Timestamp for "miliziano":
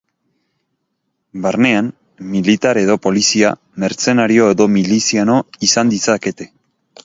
4.81-5.41